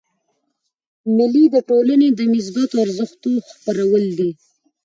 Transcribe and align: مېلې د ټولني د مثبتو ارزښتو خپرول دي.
مېلې 1.15 1.45
د 1.53 1.57
ټولني 1.69 2.09
د 2.13 2.19
مثبتو 2.33 2.75
ارزښتو 2.85 3.31
خپرول 3.49 4.03
دي. 4.19 4.31